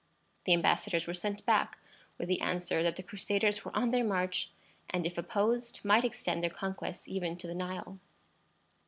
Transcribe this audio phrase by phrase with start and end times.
[0.45, 1.77] The embassadors were sent back
[2.17, 4.49] with the answer that the Crusaders were on their march,
[4.89, 7.99] and, if opposed, might extend their conquests even to the Nile.